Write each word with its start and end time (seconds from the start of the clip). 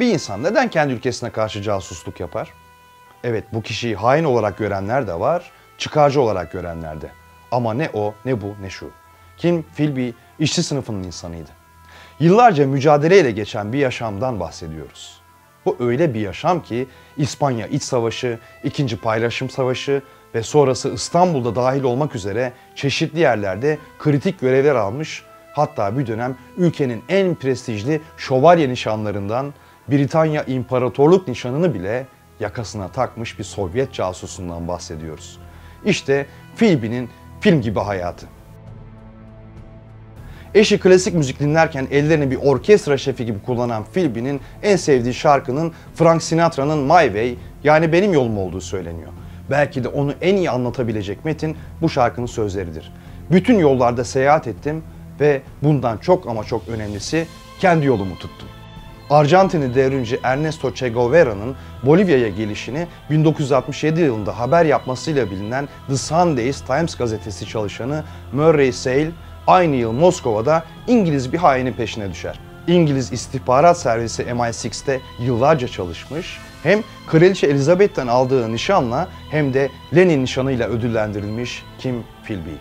Bir 0.00 0.06
insan 0.06 0.42
neden 0.42 0.70
kendi 0.70 0.92
ülkesine 0.92 1.30
karşı 1.30 1.62
casusluk 1.62 2.20
yapar? 2.20 2.52
Evet 3.24 3.44
bu 3.52 3.62
kişiyi 3.62 3.96
hain 3.96 4.24
olarak 4.24 4.58
görenler 4.58 5.06
de 5.06 5.20
var, 5.20 5.50
çıkarcı 5.78 6.20
olarak 6.20 6.52
görenler 6.52 7.00
de. 7.00 7.10
Ama 7.50 7.74
ne 7.74 7.90
o, 7.92 8.14
ne 8.24 8.40
bu, 8.40 8.54
ne 8.62 8.70
şu. 8.70 8.90
Kim 9.36 9.62
Philby 9.76 10.10
işçi 10.38 10.62
sınıfının 10.62 11.02
insanıydı. 11.02 11.50
Yıllarca 12.20 12.66
mücadeleyle 12.66 13.30
geçen 13.30 13.72
bir 13.72 13.78
yaşamdan 13.78 14.40
bahsediyoruz. 14.40 15.20
Bu 15.64 15.76
öyle 15.80 16.14
bir 16.14 16.20
yaşam 16.20 16.62
ki 16.62 16.88
İspanya 17.16 17.66
İç 17.66 17.82
Savaşı, 17.82 18.38
İkinci 18.64 18.96
Paylaşım 18.96 19.50
Savaşı 19.50 20.02
ve 20.34 20.42
sonrası 20.42 20.88
İstanbul'da 20.94 21.56
dahil 21.56 21.82
olmak 21.82 22.14
üzere 22.14 22.52
çeşitli 22.74 23.20
yerlerde 23.20 23.78
kritik 23.98 24.40
görevler 24.40 24.74
almış, 24.74 25.22
hatta 25.52 25.98
bir 25.98 26.06
dönem 26.06 26.36
ülkenin 26.56 27.02
en 27.08 27.34
prestijli 27.34 28.00
şövalye 28.16 28.68
nişanlarından 28.68 29.54
Britanya 29.90 30.44
İmparatorluk 30.44 31.28
nişanını 31.28 31.74
bile 31.74 32.06
yakasına 32.40 32.88
takmış 32.88 33.38
bir 33.38 33.44
Sovyet 33.44 33.92
casusundan 33.92 34.68
bahsediyoruz. 34.68 35.38
İşte 35.84 36.26
Philby'nin 36.56 37.08
film 37.40 37.60
gibi 37.60 37.80
hayatı. 37.80 38.26
Eşi 40.54 40.80
klasik 40.80 41.14
müzik 41.14 41.40
dinlerken 41.40 41.86
ellerini 41.90 42.30
bir 42.30 42.36
orkestra 42.36 42.98
şefi 42.98 43.26
gibi 43.26 43.42
kullanan 43.42 43.84
Philby'nin 43.94 44.40
en 44.62 44.76
sevdiği 44.76 45.14
şarkının 45.14 45.72
Frank 45.94 46.22
Sinatra'nın 46.22 46.78
My 46.78 47.04
Way 47.04 47.34
yani 47.64 47.92
benim 47.92 48.12
yolum 48.12 48.38
olduğu 48.38 48.60
söyleniyor. 48.60 49.12
Belki 49.50 49.84
de 49.84 49.88
onu 49.88 50.14
en 50.20 50.36
iyi 50.36 50.50
anlatabilecek 50.50 51.24
metin 51.24 51.56
bu 51.82 51.88
şarkının 51.88 52.26
sözleridir. 52.26 52.92
Bütün 53.30 53.58
yollarda 53.58 54.04
seyahat 54.04 54.46
ettim 54.46 54.82
ve 55.20 55.42
bundan 55.62 55.98
çok 55.98 56.26
ama 56.28 56.44
çok 56.44 56.68
önemlisi 56.68 57.26
kendi 57.60 57.86
yolumu 57.86 58.14
tuttum. 58.14 58.48
Arjantinli 59.10 59.74
devrimci 59.74 60.20
Ernesto 60.22 60.74
Che 60.74 60.88
Guevara'nın 60.88 61.56
Bolivya'ya 61.82 62.28
gelişini 62.28 62.86
1967 63.10 64.00
yılında 64.00 64.38
haber 64.38 64.64
yapmasıyla 64.64 65.30
bilinen 65.30 65.68
The 65.88 65.96
Sundays 65.96 66.60
Times 66.60 66.96
gazetesi 66.96 67.46
çalışanı 67.46 68.04
Murray 68.32 68.72
Sale 68.72 69.10
aynı 69.46 69.76
yıl 69.76 69.92
Moskova'da 69.92 70.64
İngiliz 70.86 71.32
bir 71.32 71.38
hainin 71.38 71.72
peşine 71.72 72.10
düşer. 72.10 72.40
İngiliz 72.66 73.12
istihbarat 73.12 73.78
servisi 73.78 74.22
MI6'te 74.22 75.00
yıllarca 75.20 75.68
çalışmış, 75.68 76.38
hem 76.62 76.82
Kraliçe 77.06 77.46
Elizabeth'ten 77.46 78.06
aldığı 78.06 78.52
nişanla 78.52 79.08
hem 79.30 79.54
de 79.54 79.68
Lenin 79.96 80.22
nişanıyla 80.22 80.68
ödüllendirilmiş 80.68 81.62
Kim 81.78 82.04
Philby. 82.24 82.54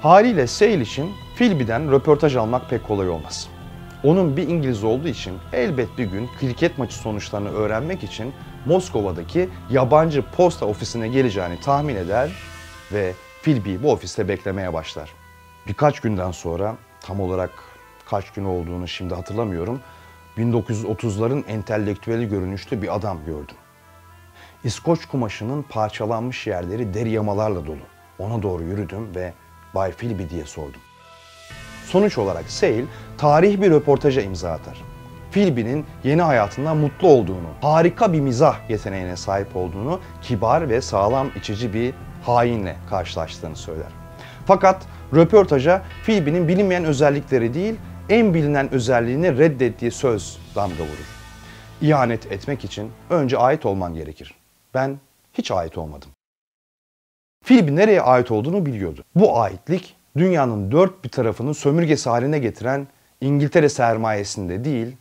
Haliyle 0.00 0.46
Sale 0.46 0.80
için 0.80 1.12
Philby'den 1.36 1.92
röportaj 1.92 2.36
almak 2.36 2.70
pek 2.70 2.84
kolay 2.84 3.08
olmaz. 3.08 3.53
Onun 4.04 4.36
bir 4.36 4.48
İngiliz 4.48 4.84
olduğu 4.84 5.08
için 5.08 5.38
elbet 5.52 5.98
bir 5.98 6.04
gün 6.04 6.30
kriket 6.40 6.78
maçı 6.78 6.96
sonuçlarını 6.96 7.50
öğrenmek 7.50 8.02
için 8.02 8.34
Moskova'daki 8.66 9.48
yabancı 9.70 10.22
posta 10.22 10.66
ofisine 10.66 11.08
geleceğini 11.08 11.60
tahmin 11.60 11.96
eder 11.96 12.30
ve 12.92 13.12
Philby 13.42 13.76
bu 13.82 13.92
ofiste 13.92 14.28
beklemeye 14.28 14.72
başlar. 14.72 15.12
Birkaç 15.66 16.00
günden 16.00 16.30
sonra 16.30 16.76
tam 17.00 17.20
olarak 17.20 17.50
kaç 18.06 18.30
gün 18.30 18.44
olduğunu 18.44 18.88
şimdi 18.88 19.14
hatırlamıyorum. 19.14 19.80
1930'ların 20.38 21.46
entelektüeli 21.46 22.28
görünüşlü 22.28 22.82
bir 22.82 22.94
adam 22.96 23.18
gördüm. 23.26 23.56
İskoç 24.64 25.06
kumaşının 25.06 25.62
parçalanmış 25.62 26.46
yerleri 26.46 26.94
deri 26.94 27.10
yamalarla 27.10 27.66
dolu. 27.66 27.82
Ona 28.18 28.42
doğru 28.42 28.62
yürüdüm 28.62 29.14
ve 29.14 29.32
Bay 29.74 29.92
Philby 29.92 30.28
diye 30.30 30.44
sordum. 30.44 30.80
Sonuç 31.86 32.18
olarak 32.18 32.50
Sale 32.50 32.84
tarih 33.18 33.60
bir 33.60 33.70
röportaja 33.70 34.20
imza 34.20 34.50
atar. 34.50 34.82
Philby'nin 35.32 35.86
yeni 36.04 36.22
hayatında 36.22 36.74
mutlu 36.74 37.08
olduğunu, 37.08 37.48
harika 37.60 38.12
bir 38.12 38.20
mizah 38.20 38.70
yeteneğine 38.70 39.16
sahip 39.16 39.56
olduğunu, 39.56 40.00
kibar 40.22 40.68
ve 40.68 40.80
sağlam 40.80 41.30
içici 41.36 41.74
bir 41.74 41.94
hainle 42.22 42.76
karşılaştığını 42.90 43.56
söyler. 43.56 43.92
Fakat 44.46 44.82
röportaja 45.14 45.82
Philby'nin 46.04 46.48
bilinmeyen 46.48 46.84
özellikleri 46.84 47.54
değil, 47.54 47.74
en 48.08 48.34
bilinen 48.34 48.74
özelliğini 48.74 49.38
reddettiği 49.38 49.90
söz 49.90 50.38
damga 50.54 50.82
vurur. 50.82 51.08
İhanet 51.80 52.32
etmek 52.32 52.64
için 52.64 52.90
önce 53.10 53.38
ait 53.38 53.66
olman 53.66 53.94
gerekir. 53.94 54.34
Ben 54.74 54.98
hiç 55.32 55.50
ait 55.50 55.78
olmadım. 55.78 56.08
Philby 57.44 57.76
nereye 57.76 58.02
ait 58.02 58.30
olduğunu 58.30 58.66
biliyordu. 58.66 59.04
Bu 59.14 59.40
aitlik 59.40 59.96
dünyanın 60.16 60.70
dört 60.70 61.04
bir 61.04 61.08
tarafını 61.08 61.54
sömürgesi 61.54 62.10
haline 62.10 62.38
getiren 62.38 62.86
İngiltere 63.20 63.68
sermayesinde 63.68 64.64
değil, 64.64 64.96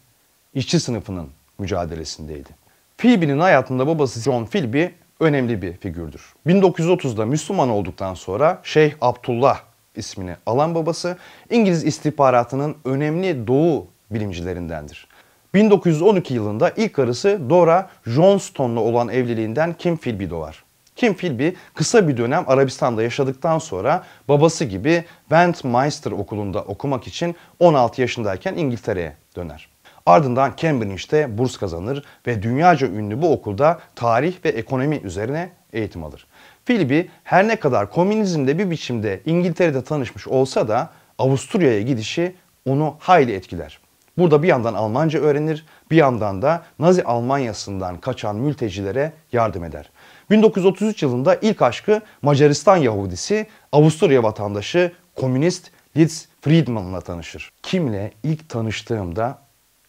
işçi 0.53 0.79
sınıfının 0.79 1.29
mücadelesindeydi. 1.59 2.49
Philby'nin 2.97 3.39
hayatında 3.39 3.87
babası 3.87 4.19
John 4.19 4.45
Philby 4.45 4.85
önemli 5.19 5.61
bir 5.61 5.73
figürdür. 5.73 6.33
1930'da 6.47 7.25
Müslüman 7.25 7.69
olduktan 7.69 8.13
sonra 8.13 8.59
Şeyh 8.63 8.93
Abdullah 9.01 9.59
ismini 9.95 10.35
alan 10.45 10.75
babası 10.75 11.17
İngiliz 11.49 11.83
istihbaratının 11.83 12.75
önemli 12.85 13.47
doğu 13.47 13.87
bilimcilerindendir. 14.11 15.07
1912 15.53 16.33
yılında 16.33 16.69
ilk 16.69 16.93
karısı 16.93 17.49
Dora 17.49 17.89
Johnston'la 18.05 18.79
olan 18.79 19.09
evliliğinden 19.09 19.73
Kim 19.73 19.97
Philby 19.97 20.29
doğar. 20.29 20.62
Kim 20.95 21.13
Philby 21.13 21.49
kısa 21.73 22.07
bir 22.07 22.17
dönem 22.17 22.43
Arabistan'da 22.47 23.03
yaşadıktan 23.03 23.59
sonra 23.59 24.03
babası 24.27 24.65
gibi 24.65 25.03
Westminster 25.29 26.11
okulunda 26.11 26.61
okumak 26.61 27.07
için 27.07 27.35
16 27.59 28.01
yaşındayken 28.01 28.55
İngiltere'ye 28.55 29.13
döner. 29.35 29.69
Ardından 30.05 30.53
Cambridge'de 30.57 31.37
burs 31.37 31.57
kazanır 31.57 32.03
ve 32.27 32.43
dünyaca 32.43 32.87
ünlü 32.87 33.21
bu 33.21 33.31
okulda 33.33 33.79
tarih 33.95 34.45
ve 34.45 34.49
ekonomi 34.49 35.01
üzerine 35.03 35.49
eğitim 35.73 36.03
alır. 36.03 36.27
Philby 36.65 37.01
her 37.23 37.47
ne 37.47 37.55
kadar 37.55 37.89
komünizmde 37.89 38.59
bir 38.59 38.71
biçimde 38.71 39.21
İngiltere'de 39.25 39.83
tanışmış 39.83 40.27
olsa 40.27 40.67
da 40.67 40.89
Avusturya'ya 41.17 41.81
gidişi 41.81 42.35
onu 42.65 42.95
hayli 42.99 43.33
etkiler. 43.33 43.79
Burada 44.17 44.43
bir 44.43 44.47
yandan 44.47 44.73
Almanca 44.73 45.19
öğrenir, 45.19 45.65
bir 45.91 45.95
yandan 45.95 46.41
da 46.41 46.63
Nazi 46.79 47.03
Almanyası'ndan 47.03 47.97
kaçan 47.97 48.35
mültecilere 48.35 49.13
yardım 49.31 49.63
eder. 49.63 49.89
1933 50.29 51.03
yılında 51.03 51.35
ilk 51.35 51.61
aşkı 51.61 52.01
Macaristan 52.21 52.77
Yahudisi, 52.77 53.47
Avusturya 53.71 54.23
vatandaşı 54.23 54.91
komünist 55.15 55.71
Litz 55.97 56.27
Friedman'la 56.41 57.01
tanışır. 57.01 57.51
Kimle 57.63 58.11
ilk 58.23 58.49
tanıştığımda 58.49 59.37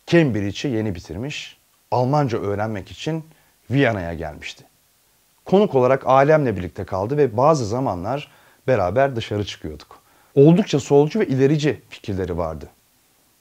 Cambridge'i 0.07 0.73
yeni 0.73 0.95
bitirmiş, 0.95 1.57
Almanca 1.91 2.39
öğrenmek 2.39 2.91
için 2.91 3.25
Viyana'ya 3.71 4.15
gelmişti. 4.15 4.65
Konuk 5.45 5.75
olarak 5.75 6.03
ailemle 6.07 6.57
birlikte 6.57 6.85
kaldı 6.85 7.17
ve 7.17 7.37
bazı 7.37 7.67
zamanlar 7.67 8.31
beraber 8.67 9.17
dışarı 9.17 9.45
çıkıyorduk. 9.45 9.99
Oldukça 10.35 10.81
solcu 10.81 11.21
ve 11.21 11.27
ilerici 11.27 11.81
fikirleri 11.89 12.39
vardı. 12.39 12.69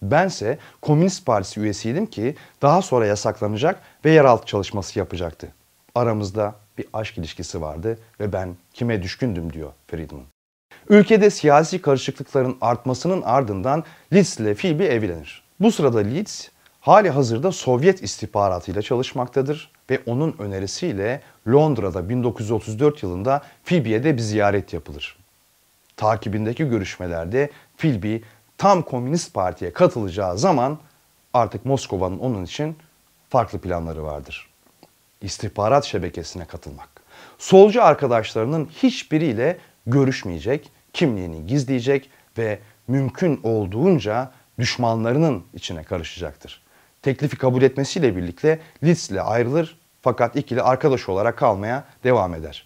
Bense 0.02 0.58
Komünist 0.81 1.25
Partisi 1.25 1.60
üyesiydim 1.60 2.06
ki 2.06 2.36
daha 2.62 2.81
sonra 2.81 3.06
yasaklanacak 3.06 3.81
ve 4.06 4.12
yeraltı 4.12 4.46
çalışması 4.46 5.00
yapacaktı. 5.00 5.48
Aramızda 5.96 6.56
bir 6.78 6.85
aşk 6.94 7.17
ilişkisi 7.17 7.61
vardı 7.61 8.00
ve 8.19 8.34
ben 8.34 8.56
kime 8.73 9.03
düşkündüm 9.03 9.53
diyor 9.53 9.72
Friedman. 9.88 10.23
Ülkede 10.89 11.29
siyasi 11.29 11.81
karışıklıkların 11.81 12.57
artmasının 12.61 13.22
ardından 13.22 13.84
Leeds 14.13 14.39
ile 14.39 14.53
Philby 14.53 14.85
evlenir. 14.85 15.44
Bu 15.59 15.72
sırada 15.72 16.00
Leeds 16.00 16.47
hali 16.81 17.09
hazırda 17.09 17.51
Sovyet 17.51 18.03
istihbaratıyla 18.03 18.81
çalışmaktadır 18.81 19.72
ve 19.89 20.00
onun 20.06 20.35
önerisiyle 20.39 21.22
Londra'da 21.47 22.09
1934 22.09 23.03
yılında 23.03 23.41
Philby'ye 23.66 24.03
de 24.03 24.16
bir 24.16 24.22
ziyaret 24.22 24.73
yapılır. 24.73 25.18
Takibindeki 25.98 26.69
görüşmelerde 26.69 27.50
Philby 27.77 28.18
tam 28.57 28.81
Komünist 28.81 29.33
Parti'ye 29.33 29.74
katılacağı 29.74 30.38
zaman 30.38 30.77
artık 31.33 31.65
Moskova'nın 31.65 32.19
onun 32.19 32.44
için 32.44 32.77
farklı 33.30 33.59
planları 33.59 34.03
vardır. 34.03 34.52
İstihbarat 35.24 35.86
şebekesine 35.86 36.46
katılmak. 36.46 36.90
Solcu 37.38 37.84
arkadaşlarının 37.84 38.66
hiçbiriyle 38.66 39.58
görüşmeyecek, 39.86 40.72
kimliğini 40.94 41.48
gizleyecek 41.48 42.10
ve 42.38 42.60
mümkün 42.88 43.40
olduğunca 43.44 44.31
düşmanlarının 44.60 45.44
içine 45.54 45.84
karışacaktır. 45.84 46.62
Teklifi 47.02 47.38
kabul 47.38 47.62
etmesiyle 47.62 48.16
birlikte 48.16 48.60
Litz 48.84 49.12
ile 49.12 49.22
ayrılır 49.22 49.78
fakat 50.02 50.36
ikili 50.36 50.62
arkadaş 50.62 51.10
olarak 51.10 51.38
kalmaya 51.38 51.84
devam 52.04 52.34
eder. 52.34 52.66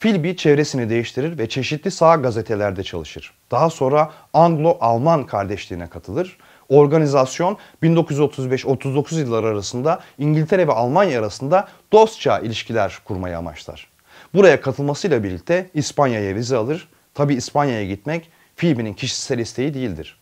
Philby 0.00 0.32
çevresini 0.32 0.90
değiştirir 0.90 1.38
ve 1.38 1.48
çeşitli 1.48 1.90
sağ 1.90 2.16
gazetelerde 2.16 2.82
çalışır. 2.82 3.32
Daha 3.50 3.70
sonra 3.70 4.12
Anglo-Alman 4.34 5.26
kardeşliğine 5.26 5.86
katılır. 5.86 6.38
Organizasyon 6.74 7.56
1935-39 7.82 9.18
yılları 9.18 9.46
arasında 9.46 10.00
İngiltere 10.18 10.68
ve 10.68 10.72
Almanya 10.72 11.20
arasında 11.20 11.68
dostça 11.92 12.38
ilişkiler 12.38 12.98
kurmayı 13.04 13.38
amaçlar. 13.38 13.88
Buraya 14.34 14.60
katılmasıyla 14.60 15.24
birlikte 15.24 15.70
İspanya'ya 15.74 16.34
vize 16.34 16.56
alır. 16.56 16.88
Tabi 17.14 17.34
İspanya'ya 17.34 17.84
gitmek 17.84 18.30
Philby'nin 18.56 18.94
kişisel 18.94 19.38
isteği 19.38 19.74
değildir. 19.74 20.18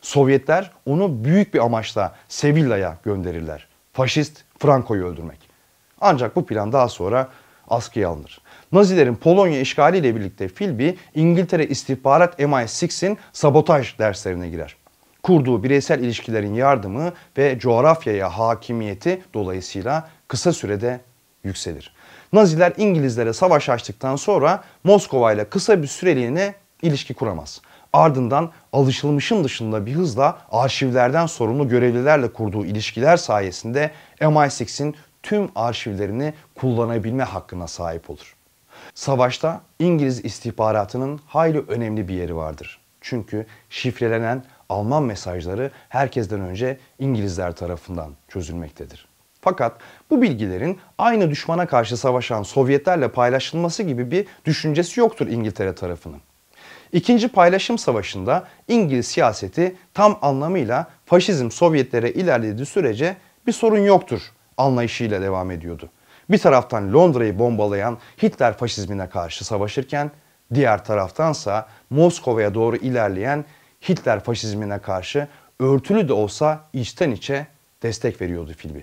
Sovyetler 0.00 0.70
onu 0.86 1.24
büyük 1.24 1.54
bir 1.54 1.64
amaçla 1.64 2.14
Sevilla'ya 2.28 2.98
gönderirler. 3.04 3.68
Faşist 3.92 4.44
Franco'yu 4.58 5.06
öldürmek. 5.06 5.38
Ancak 6.00 6.36
bu 6.36 6.46
plan 6.46 6.72
daha 6.72 6.88
sonra 6.88 7.28
askıya 7.68 8.08
alınır. 8.08 8.40
Nazilerin 8.72 9.14
Polonya 9.14 9.60
işgaliyle 9.60 10.16
birlikte 10.16 10.48
Philby 10.48 10.90
İngiltere 11.14 11.66
istihbarat 11.66 12.40
MI6'in 12.40 13.18
sabotaj 13.32 13.98
derslerine 13.98 14.48
girer. 14.48 14.81
Kurduğu 15.22 15.62
bireysel 15.62 16.00
ilişkilerin 16.00 16.54
yardımı 16.54 17.12
ve 17.38 17.58
coğrafyaya 17.58 18.38
hakimiyeti 18.38 19.22
dolayısıyla 19.34 20.08
kısa 20.28 20.52
sürede 20.52 21.00
yükselir. 21.44 21.94
Naziler 22.32 22.72
İngilizlere 22.76 23.32
savaş 23.32 23.68
açtıktan 23.68 24.16
sonra 24.16 24.64
Moskova 24.84 25.32
ile 25.32 25.44
kısa 25.44 25.82
bir 25.82 25.86
süreliğine 25.86 26.54
ilişki 26.82 27.14
kuramaz. 27.14 27.60
Ardından 27.92 28.50
alışılmışın 28.72 29.44
dışında 29.44 29.86
bir 29.86 29.92
hızla 29.92 30.38
arşivlerden 30.52 31.26
sorumlu 31.26 31.68
görevlilerle 31.68 32.32
kurduğu 32.32 32.64
ilişkiler 32.64 33.16
sayesinde 33.16 33.90
MI6'in 34.20 34.96
tüm 35.22 35.50
arşivlerini 35.54 36.34
kullanabilme 36.54 37.24
hakkına 37.24 37.68
sahip 37.68 38.10
olur. 38.10 38.36
Savaşta 38.94 39.60
İngiliz 39.78 40.24
istihbaratının 40.24 41.20
hayli 41.26 41.58
önemli 41.68 42.08
bir 42.08 42.14
yeri 42.14 42.36
vardır. 42.36 42.80
Çünkü 43.00 43.46
şifrelenen 43.70 44.44
Alman 44.72 45.02
mesajları 45.02 45.70
herkesten 45.88 46.40
önce 46.40 46.78
İngilizler 46.98 47.52
tarafından 47.52 48.12
çözülmektedir. 48.28 49.06
Fakat 49.40 49.72
bu 50.10 50.22
bilgilerin 50.22 50.78
aynı 50.98 51.30
düşmana 51.30 51.66
karşı 51.66 51.96
savaşan 51.96 52.42
Sovyetlerle 52.42 53.08
paylaşılması 53.08 53.82
gibi 53.82 54.10
bir 54.10 54.26
düşüncesi 54.44 55.00
yoktur 55.00 55.26
İngiltere 55.26 55.74
tarafının. 55.74 56.20
İkinci 56.92 57.28
paylaşım 57.28 57.78
savaşında 57.78 58.44
İngiliz 58.68 59.06
siyaseti 59.06 59.76
tam 59.94 60.18
anlamıyla 60.22 60.86
faşizm 61.06 61.50
Sovyetlere 61.50 62.10
ilerlediği 62.10 62.66
sürece 62.66 63.16
bir 63.46 63.52
sorun 63.52 63.78
yoktur 63.78 64.32
anlayışıyla 64.56 65.22
devam 65.22 65.50
ediyordu. 65.50 65.90
Bir 66.30 66.38
taraftan 66.38 66.92
Londra'yı 66.92 67.38
bombalayan 67.38 67.98
Hitler 68.22 68.56
faşizmine 68.56 69.08
karşı 69.08 69.44
savaşırken 69.44 70.10
diğer 70.54 70.84
taraftansa 70.84 71.66
Moskova'ya 71.90 72.54
doğru 72.54 72.76
ilerleyen 72.76 73.44
Hitler 73.88 74.20
faşizmine 74.20 74.78
karşı 74.78 75.28
örtülü 75.60 76.08
de 76.08 76.12
olsa 76.12 76.60
içten 76.72 77.10
içe 77.10 77.46
destek 77.82 78.20
veriyordu 78.20 78.52
Philby. 78.58 78.78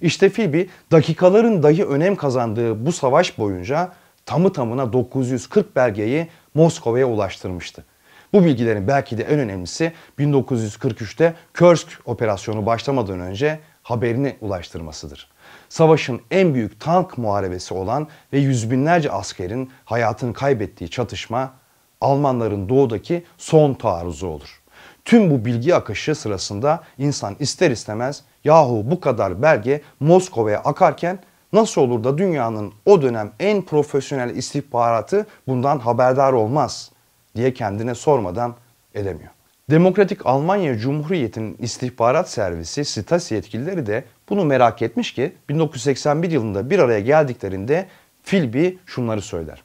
İşte 0.00 0.28
Philby 0.28 0.62
dakikaların 0.92 1.62
dahi 1.62 1.84
önem 1.84 2.16
kazandığı 2.16 2.86
bu 2.86 2.92
savaş 2.92 3.38
boyunca 3.38 3.92
tamı 4.26 4.52
tamına 4.52 4.92
940 4.92 5.76
belgeyi 5.76 6.28
Moskova'ya 6.54 7.06
ulaştırmıştı. 7.06 7.84
Bu 8.32 8.44
bilgilerin 8.44 8.88
belki 8.88 9.18
de 9.18 9.22
en 9.22 9.38
önemlisi 9.38 9.92
1943'te 10.18 11.34
Kursk 11.58 11.88
operasyonu 12.04 12.66
başlamadan 12.66 13.20
önce 13.20 13.60
haberini 13.82 14.36
ulaştırmasıdır. 14.40 15.30
Savaşın 15.68 16.20
en 16.30 16.54
büyük 16.54 16.80
tank 16.80 17.18
muharebesi 17.18 17.74
olan 17.74 18.08
ve 18.32 18.38
yüz 18.38 18.70
binlerce 18.70 19.10
askerin 19.10 19.70
hayatını 19.84 20.32
kaybettiği 20.32 20.90
çatışma 20.90 21.54
Almanların 22.00 22.68
doğudaki 22.68 23.24
son 23.38 23.74
taarruzu 23.74 24.26
olur. 24.26 24.62
Tüm 25.04 25.30
bu 25.30 25.44
bilgi 25.44 25.74
akışı 25.74 26.14
sırasında 26.14 26.82
insan 26.98 27.36
ister 27.38 27.70
istemez 27.70 28.22
yahu 28.44 28.82
bu 28.84 29.00
kadar 29.00 29.42
belge 29.42 29.80
Moskova'ya 30.00 30.58
akarken 30.58 31.18
nasıl 31.52 31.80
olur 31.80 32.04
da 32.04 32.18
dünyanın 32.18 32.72
o 32.86 33.02
dönem 33.02 33.32
en 33.40 33.62
profesyonel 33.62 34.36
istihbaratı 34.36 35.26
bundan 35.48 35.78
haberdar 35.78 36.32
olmaz 36.32 36.90
diye 37.36 37.54
kendine 37.54 37.94
sormadan 37.94 38.54
edemiyor. 38.94 39.30
Demokratik 39.70 40.26
Almanya 40.26 40.78
Cumhuriyeti'nin 40.78 41.56
istihbarat 41.58 42.30
servisi 42.30 42.84
Stasi 42.84 43.34
yetkilileri 43.34 43.86
de 43.86 44.04
bunu 44.28 44.44
merak 44.44 44.82
etmiş 44.82 45.14
ki 45.14 45.32
1981 45.48 46.30
yılında 46.30 46.70
bir 46.70 46.78
araya 46.78 47.00
geldiklerinde 47.00 47.86
Philby 48.24 48.68
şunları 48.86 49.22
söyler. 49.22 49.62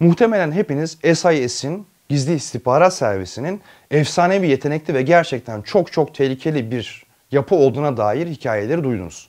Muhtemelen 0.00 0.52
hepiniz 0.52 0.98
SIS'in 1.14 1.86
gizli 2.08 2.34
istihbarat 2.34 2.94
servisinin 2.94 3.60
efsanevi 3.90 4.48
yetenekli 4.48 4.94
ve 4.94 5.02
gerçekten 5.02 5.62
çok 5.62 5.92
çok 5.92 6.14
tehlikeli 6.14 6.70
bir 6.70 7.04
yapı 7.30 7.54
olduğuna 7.54 7.96
dair 7.96 8.26
hikayeleri 8.26 8.84
duydunuz. 8.84 9.28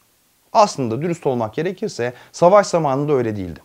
Aslında 0.53 1.01
dürüst 1.01 1.27
olmak 1.27 1.53
gerekirse 1.53 2.13
savaş 2.31 2.67
zamanında 2.67 3.13
öyle 3.13 3.35
değildi. 3.35 3.59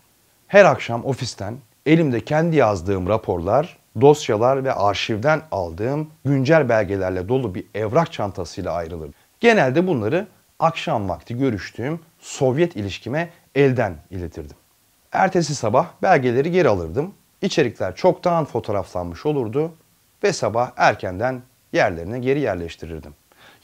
Her 0.46 0.64
akşam 0.64 1.04
ofisten 1.04 1.56
elimde 1.86 2.20
kendi 2.20 2.56
yazdığım 2.56 3.08
raporlar, 3.08 3.78
dosyalar 4.00 4.64
ve 4.64 4.72
arşivden 4.72 5.42
aldığım 5.50 6.10
güncel 6.24 6.68
belgelerle 6.68 7.28
dolu 7.28 7.54
bir 7.54 7.64
evrak 7.74 8.12
çantasıyla 8.12 8.72
ayrılırdım. 8.72 9.14
Genelde 9.40 9.86
bunları 9.86 10.26
akşam 10.58 11.08
vakti 11.08 11.38
görüştüğüm 11.38 12.00
Sovyet 12.20 12.76
ilişkime 12.76 13.30
elden 13.54 13.94
iletirdim. 14.10 14.56
Ertesi 15.12 15.54
sabah 15.54 15.86
belgeleri 16.02 16.50
geri 16.50 16.68
alırdım. 16.68 17.14
İçerikler 17.42 17.96
çoktan 17.96 18.44
fotoğraflanmış 18.44 19.26
olurdu 19.26 19.72
ve 20.24 20.32
sabah 20.32 20.70
erkenden 20.76 21.42
yerlerine 21.72 22.18
geri 22.18 22.40
yerleştirirdim. 22.40 23.14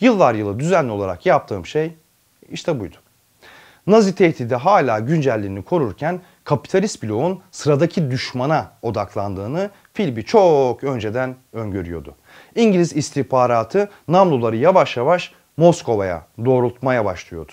Yıllar 0.01 0.35
yılı 0.35 0.61
düzenli 0.61 0.91
olarak 0.91 1.27
yaptığım 1.27 1.67
şey 1.67 1.95
işte 2.51 2.81
buydu. 2.81 2.97
Nazi 3.87 4.15
tehdidi 4.15 4.55
hala 4.55 4.99
güncelliğini 4.99 5.63
korurken 5.63 6.21
kapitalist 6.45 7.03
bloğun 7.03 7.41
sıradaki 7.51 8.11
düşmana 8.11 8.73
odaklandığını 8.83 9.71
Philby 9.95 10.21
çok 10.21 10.85
önceden 10.85 11.37
öngörüyordu. 11.53 12.15
İngiliz 12.55 12.97
istihbaratı 12.97 13.91
namluları 14.09 14.57
yavaş 14.57 14.97
yavaş 14.97 15.33
Moskova'ya 15.57 16.27
doğrultmaya 16.45 17.05
başlıyordu. 17.05 17.53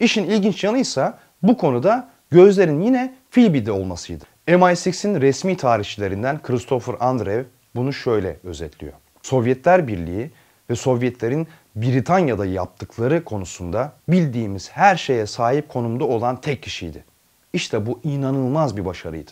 İşin 0.00 0.24
ilginç 0.24 0.64
yanı 0.64 0.78
ise 0.78 1.12
bu 1.42 1.56
konuda 1.56 2.09
gözlerin 2.30 2.80
yine 2.80 3.14
Philby'de 3.30 3.72
olmasıydı. 3.72 4.24
MI6'in 4.48 5.20
resmi 5.20 5.56
tarihçilerinden 5.56 6.42
Christopher 6.42 6.94
Andrev 7.00 7.44
bunu 7.74 7.92
şöyle 7.92 8.36
özetliyor. 8.44 8.92
Sovyetler 9.22 9.88
Birliği 9.88 10.30
ve 10.70 10.76
Sovyetlerin 10.76 11.48
Britanya'da 11.76 12.46
yaptıkları 12.46 13.24
konusunda 13.24 13.92
bildiğimiz 14.08 14.70
her 14.70 14.96
şeye 14.96 15.26
sahip 15.26 15.68
konumda 15.68 16.04
olan 16.04 16.40
tek 16.40 16.62
kişiydi. 16.62 17.04
İşte 17.52 17.86
bu 17.86 18.00
inanılmaz 18.04 18.76
bir 18.76 18.84
başarıydı. 18.84 19.30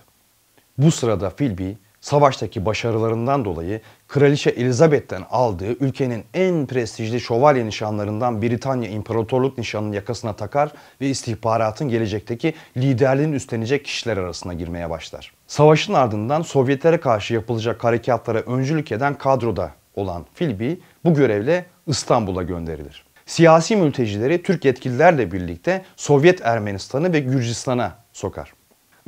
Bu 0.79 0.91
sırada 0.91 1.31
Philby 1.31 1.71
savaştaki 2.09 2.67
başarılarından 2.67 3.45
dolayı 3.45 3.81
Kraliçe 4.09 4.51
Elizabeth'ten 4.51 5.25
aldığı 5.31 5.73
ülkenin 5.73 6.25
en 6.35 6.67
prestijli 6.67 7.21
şövalye 7.21 7.67
nişanlarından 7.67 8.43
Britanya 8.43 8.91
İmparatorluk 8.91 9.59
nişanını 9.59 9.95
yakasına 9.95 10.33
takar 10.33 10.73
ve 11.01 11.09
istihbaratın 11.09 11.89
gelecekteki 11.89 12.55
liderliğini 12.77 13.35
üstlenecek 13.35 13.85
kişiler 13.85 14.17
arasına 14.17 14.55
girmeye 14.55 14.91
başlar. 14.91 15.33
Savaşın 15.47 15.95
ardından 15.95 16.43
Sovyetlere 16.43 17.01
karşı 17.01 17.35
yapılacak 17.35 17.85
harekatlara 17.85 18.39
öncülük 18.39 18.93
eden 18.93 19.15
kadroda 19.15 19.71
olan 19.95 20.27
Philby 20.35 20.73
bu 21.05 21.15
görevle 21.15 21.67
İstanbul'a 21.87 22.43
gönderilir. 22.43 23.05
Siyasi 23.27 23.77
mültecileri 23.77 24.43
Türk 24.43 24.65
yetkililerle 24.65 25.33
birlikte 25.33 25.85
Sovyet 25.97 26.47
Ermenistan'ı 26.47 27.13
ve 27.13 27.21
Gürcistan'a 27.21 27.93
sokar. 28.13 28.58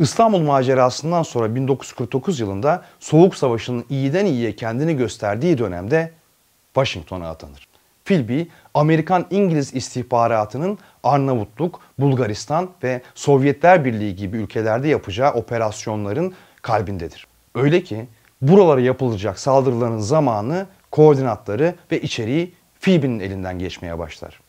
İstanbul 0.01 0.41
macerasından 0.41 1.23
sonra 1.23 1.55
1949 1.55 2.41
yılında 2.41 2.83
Soğuk 3.01 3.37
Savaşı'nın 3.37 3.85
iyiden 3.91 4.27
iyiye 4.27 4.57
kendini 4.57 4.97
gösterdiği 4.97 5.59
dönemde 5.59 6.13
Washington'a 6.75 7.29
atanır. 7.29 7.69
Philby, 8.05 8.43
Amerikan-İngiliz 8.75 9.75
istihbaratının 9.75 10.79
Arnavutluk, 11.03 11.81
Bulgaristan 11.99 12.71
ve 12.83 13.03
Sovyetler 13.15 13.85
Birliği 13.85 14.17
gibi 14.17 14.37
ülkelerde 14.37 14.89
yapacağı 14.89 15.33
operasyonların 15.33 16.35
kalbindedir. 16.63 17.27
Öyle 17.55 17.83
ki 17.83 18.07
buralara 18.43 18.81
yapılacak 18.81 19.39
saldırıların 19.39 19.99
zamanı, 19.99 20.67
koordinatları 20.91 21.75
ve 21.93 22.01
içeriği 22.01 22.55
Philby'nin 22.81 23.21
elinden 23.21 23.59
geçmeye 23.59 23.99
başlar. 23.99 24.41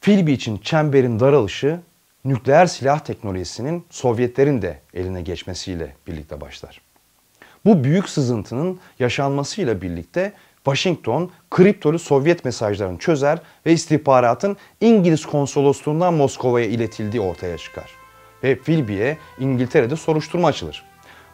Philby 0.00 0.32
için 0.32 0.58
çemberin 0.58 1.20
daralışı 1.20 1.80
nükleer 2.28 2.66
silah 2.66 2.98
teknolojisinin 2.98 3.84
Sovyetlerin 3.90 4.62
de 4.62 4.80
eline 4.94 5.22
geçmesiyle 5.22 5.96
birlikte 6.06 6.40
başlar. 6.40 6.80
Bu 7.64 7.84
büyük 7.84 8.08
sızıntının 8.08 8.80
yaşanmasıyla 8.98 9.82
birlikte 9.82 10.32
Washington 10.64 11.30
kriptolu 11.50 11.98
Sovyet 11.98 12.44
mesajlarını 12.44 12.98
çözer 12.98 13.38
ve 13.66 13.72
istihbaratın 13.72 14.56
İngiliz 14.80 15.26
konsolosluğundan 15.26 16.14
Moskova'ya 16.14 16.66
iletildiği 16.66 17.20
ortaya 17.20 17.58
çıkar. 17.58 17.90
Ve 18.44 18.58
Philby'ye 18.58 19.18
İngiltere'de 19.38 19.96
soruşturma 19.96 20.48
açılır. 20.48 20.84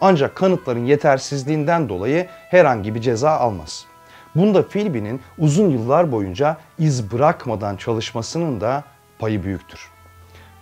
Ancak 0.01 0.37
kanıtların 0.37 0.85
yetersizliğinden 0.85 1.89
dolayı 1.89 2.27
herhangi 2.29 2.95
bir 2.95 3.01
ceza 3.01 3.31
almaz. 3.31 3.87
Bunda 4.35 4.69
Philby'nin 4.69 5.21
uzun 5.39 5.71
yıllar 5.71 6.13
boyunca 6.13 6.57
iz 6.79 7.13
bırakmadan 7.13 7.77
çalışmasının 7.77 8.61
da 8.61 8.85
payı 9.19 9.43
büyüktür. 9.43 9.94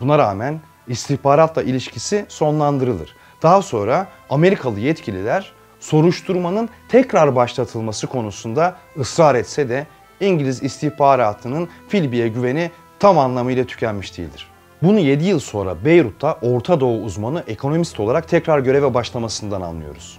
Buna 0.02 0.18
rağmen 0.18 0.60
istihbaratla 0.88 1.62
ilişkisi 1.62 2.26
sonlandırılır. 2.28 3.16
Daha 3.42 3.62
sonra 3.62 4.06
Amerikalı 4.30 4.80
yetkililer 4.80 5.52
soruşturmanın 5.80 6.68
tekrar 6.88 7.36
başlatılması 7.36 8.06
konusunda 8.06 8.76
ısrar 8.98 9.34
etse 9.34 9.68
de 9.68 9.86
İngiliz 10.20 10.62
istihbaratının 10.62 11.68
Philby'ye 11.88 12.28
güveni 12.28 12.70
tam 12.98 13.18
anlamıyla 13.18 13.64
tükenmiş 13.64 14.18
değildir. 14.18 14.48
Bunu 14.82 14.98
7 14.98 15.24
yıl 15.24 15.38
sonra 15.38 15.84
Beyrut'ta 15.84 16.38
Orta 16.42 16.80
Doğu 16.80 17.02
uzmanı 17.02 17.44
ekonomist 17.46 18.00
olarak 18.00 18.28
tekrar 18.28 18.58
göreve 18.58 18.94
başlamasından 18.94 19.60
anlıyoruz. 19.60 20.18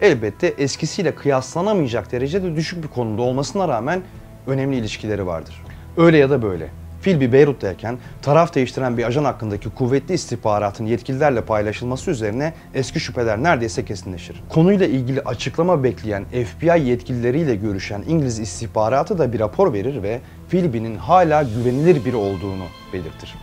Elbette 0.00 0.46
eskisiyle 0.46 1.14
kıyaslanamayacak 1.14 2.12
derecede 2.12 2.56
düşük 2.56 2.82
bir 2.82 2.88
konumda 2.88 3.22
olmasına 3.22 3.68
rağmen 3.68 4.02
önemli 4.46 4.76
ilişkileri 4.76 5.26
vardır. 5.26 5.62
Öyle 5.96 6.18
ya 6.18 6.30
da 6.30 6.42
böyle. 6.42 6.83
Philby 7.04 7.32
Beyrut'tayken 7.32 7.98
taraf 8.22 8.54
değiştiren 8.54 8.98
bir 8.98 9.04
ajan 9.04 9.24
hakkındaki 9.24 9.70
kuvvetli 9.70 10.14
istihbaratın 10.14 10.86
yetkililerle 10.86 11.40
paylaşılması 11.40 12.10
üzerine 12.10 12.54
eski 12.74 13.00
şüpheler 13.00 13.42
neredeyse 13.42 13.84
kesinleşir. 13.84 14.42
Konuyla 14.48 14.86
ilgili 14.86 15.20
açıklama 15.20 15.84
bekleyen 15.84 16.24
FBI 16.24 16.88
yetkilileriyle 16.88 17.54
görüşen 17.54 18.04
İngiliz 18.08 18.38
istihbaratı 18.38 19.18
da 19.18 19.32
bir 19.32 19.40
rapor 19.40 19.72
verir 19.72 20.02
ve 20.02 20.20
Philby'nin 20.50 20.96
hala 20.96 21.42
güvenilir 21.42 22.04
biri 22.04 22.16
olduğunu 22.16 22.64
belirtir. 22.92 23.34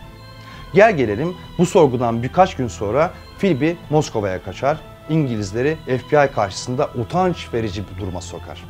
Gel 0.74 0.96
gelelim 0.96 1.34
bu 1.58 1.66
sorgudan 1.66 2.22
birkaç 2.22 2.56
gün 2.56 2.68
sonra 2.68 3.10
Philby 3.38 3.70
Moskova'ya 3.90 4.42
kaçar, 4.42 4.80
İngilizleri 5.10 5.76
FBI 5.86 6.34
karşısında 6.34 6.88
utanç 6.94 7.48
verici 7.54 7.82
bir 7.94 8.00
duruma 8.00 8.20
sokar. 8.20 8.64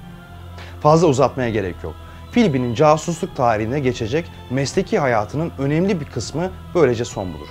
Fazla 0.80 1.06
uzatmaya 1.06 1.50
gerek 1.50 1.74
yok. 1.82 1.94
Philby'nin 2.32 2.74
casusluk 2.74 3.36
tarihine 3.36 3.80
geçecek 3.80 4.24
mesleki 4.50 4.98
hayatının 4.98 5.52
önemli 5.58 6.00
bir 6.00 6.06
kısmı 6.06 6.50
böylece 6.74 7.04
son 7.04 7.34
bulur. 7.34 7.48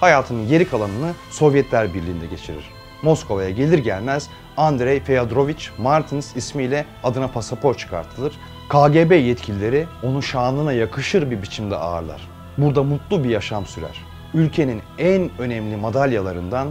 Hayatının 0.00 0.48
geri 0.48 0.68
kalanını 0.68 1.12
Sovyetler 1.30 1.94
Birliği'nde 1.94 2.26
geçirir. 2.26 2.64
Moskova'ya 3.02 3.50
gelir 3.50 3.78
gelmez 3.78 4.28
Andrei 4.56 5.00
Feodorovich 5.00 5.68
Martins 5.78 6.36
ismiyle 6.36 6.84
adına 7.04 7.28
pasaport 7.28 7.78
çıkartılır. 7.78 8.32
KGB 8.68 9.12
yetkilileri 9.12 9.86
onu 10.02 10.22
şanına 10.22 10.72
yakışır 10.72 11.30
bir 11.30 11.42
biçimde 11.42 11.76
ağırlar. 11.76 12.28
Burada 12.58 12.82
mutlu 12.82 13.24
bir 13.24 13.28
yaşam 13.28 13.66
sürer. 13.66 14.04
Ülkenin 14.34 14.82
en 14.98 15.30
önemli 15.38 15.76
madalyalarından 15.76 16.68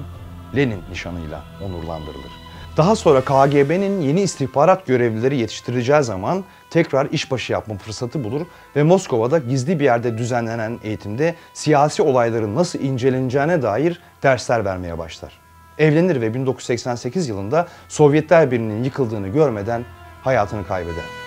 Lenin 0.56 0.82
nişanıyla 0.92 1.42
onurlandırılır. 1.62 2.43
Daha 2.78 2.96
sonra 2.96 3.22
KGB'nin 3.22 4.02
yeni 4.02 4.22
istihbarat 4.22 4.86
görevlileri 4.88 5.38
yetiştireceği 5.38 6.04
zaman 6.04 6.44
tekrar 6.70 7.06
işbaşı 7.06 7.54
yapma 7.54 7.78
fırsatı 7.78 8.24
bulur 8.24 8.46
ve 8.76 8.84
Moskova'da 8.84 9.38
gizli 9.38 9.80
bir 9.80 9.84
yerde 9.84 10.18
düzenlenen 10.18 10.80
eğitimde 10.84 11.36
siyasi 11.54 12.02
olayların 12.02 12.56
nasıl 12.56 12.80
inceleneceğine 12.80 13.62
dair 13.62 14.02
dersler 14.24 14.66
vermeye 14.66 14.98
başlar. 14.98 15.40
Evlenir 15.78 16.22
ve 16.22 16.34
1988 16.34 17.30
yılında 17.30 17.68
Sovyetler 17.90 18.52
Birliği'nin 18.52 18.84
yıkıldığını 18.84 19.28
görmeden 19.28 19.86
hayatını 20.24 20.68
kaybeder. 20.68 21.23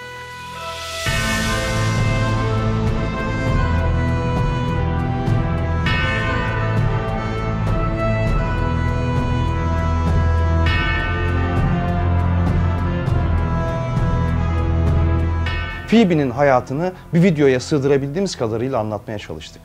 Phoebe'nin 15.87 16.31
hayatını 16.31 16.93
bir 17.14 17.23
videoya 17.23 17.61
sığdırabildiğimiz 17.61 18.37
kadarıyla 18.37 18.78
anlatmaya 18.78 19.19
çalıştık. 19.19 19.62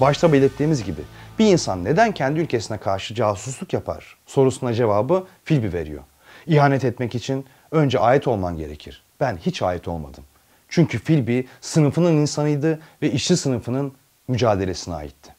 Başta 0.00 0.32
belirttiğimiz 0.32 0.84
gibi 0.84 1.00
bir 1.38 1.46
insan 1.46 1.84
neden 1.84 2.12
kendi 2.12 2.40
ülkesine 2.40 2.78
karşı 2.78 3.14
casusluk 3.14 3.72
yapar 3.72 4.16
sorusuna 4.26 4.74
cevabı 4.74 5.26
Phoebe 5.44 5.72
veriyor. 5.72 6.02
İhanet 6.46 6.84
etmek 6.84 7.14
için 7.14 7.46
önce 7.70 7.98
ait 7.98 8.28
olman 8.28 8.56
gerekir. 8.56 9.02
Ben 9.20 9.36
hiç 9.36 9.62
ait 9.62 9.88
olmadım. 9.88 10.24
Çünkü 10.68 10.98
Philby 10.98 11.40
sınıfının 11.60 12.12
insanıydı 12.12 12.80
ve 13.02 13.12
işçi 13.12 13.36
sınıfının 13.36 13.92
mücadelesine 14.28 14.94
aitti. 14.94 15.34